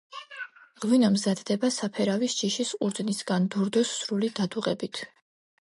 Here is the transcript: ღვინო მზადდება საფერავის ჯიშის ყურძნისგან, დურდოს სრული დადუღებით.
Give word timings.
ღვინო 0.85 1.11
მზადდება 1.15 1.69
საფერავის 1.75 2.37
ჯიშის 2.39 2.73
ყურძნისგან, 2.81 3.47
დურდოს 3.57 3.95
სრული 4.01 4.35
დადუღებით. 4.41 5.05